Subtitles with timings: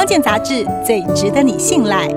[0.00, 2.08] 康健杂志最值得你信赖。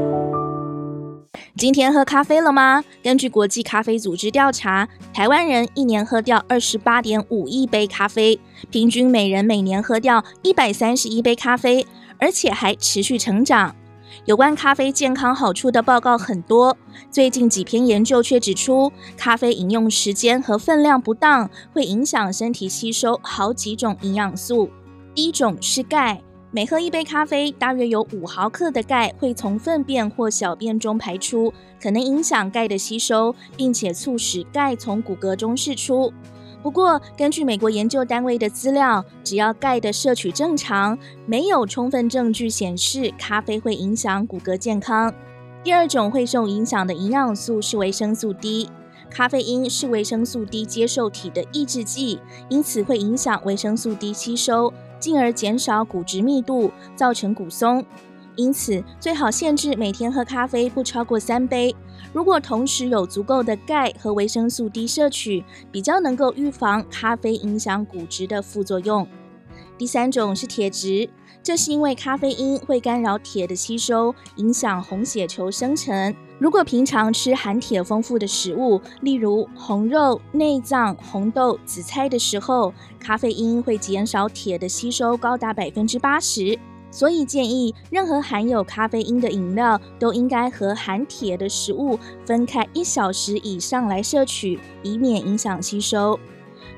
[1.57, 2.81] 今天喝咖啡了吗？
[3.03, 8.39] 根据国际咖啡组织调查，台湾人一年喝掉二十八点五亿杯咖啡，
[8.71, 11.85] 平均每人每年喝掉一百三十一杯咖啡，
[12.19, 13.75] 而且还持续成长。
[14.23, 16.77] 有关咖啡健康好处的报告很多，
[17.11, 24.69] 最近几篇研究却指出，咖啡饮用时间和分量不当，会影响身体吸收好几种营养素。
[25.13, 26.21] 第一种是钙。
[26.55, 36.13] 每喝一杯咖啡，大约有五毫克的钙会从粪便或小便中排出，可能影响钙的吸收，并且促使钙从骨骼中释出。
[36.61, 45.11] 不过，根据美国研究单位的资料，只要钙的摄取正常，没有充分证据显示咖啡会影响骨骼健康。
[45.63, 48.69] 第二种会受影响的营养素是维生素 D，
[49.09, 54.71] 咖啡因是维生素 D 接受体的抑制剂，因此会影响维生素 D 吸收。
[55.03, 57.83] 进而减少骨质密度，造成骨松。
[58.37, 61.75] 因此，最好限制每天喝咖啡不超过三杯。
[62.13, 69.05] 如果同时有足够的钙和维生素 D 摄取，比较能够预防咖啡影响骨质的副作用。
[69.77, 71.09] 第三种是铁质，
[71.43, 76.15] 这是因为咖啡因会干扰铁的吸收，影响红血球生成。
[76.43, 86.59] 如果平常吃含铁丰富的食物，例如红肉、内脏、红豆、紫菜的时候，咖啡因会减少铁的吸收高达百分之八十。
[86.91, 96.19] 所以建议任何含有咖啡因的饮料都应该和含铁的食物分开一小时以上来摄取，以免影响吸收。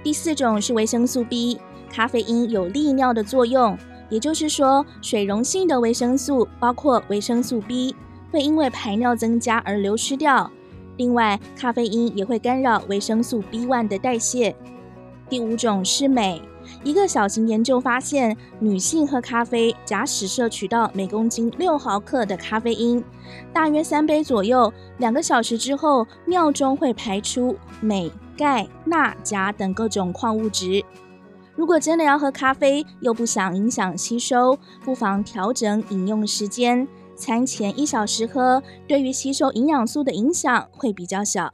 [0.03, 1.59] 第四种是维生素 B，
[1.91, 3.75] 咖啡因有利尿的作用，
[4.11, 7.95] 也就是说，水溶性的维生素包括维生素 B。
[8.35, 10.51] 会因为排尿增加而流失掉。
[10.97, 14.53] 另外，咖啡因也会干扰维生素 B1 的代谢。
[15.29, 16.41] 第五种是镁。
[16.83, 23.01] 一个小型研究发现，女性喝咖啡，假使摄取到每公斤六毫克的咖啡因，
[23.53, 30.83] 大约三杯左右，两个小时之后，尿中会排出镁、钙、钠、钾等各种矿物质。
[31.55, 36.85] 如果真的要喝咖啡，又不想影响吸收，不妨调整饮用时间。
[37.15, 41.53] 餐前一小时喝，对于吸收营养素的影响会比较小。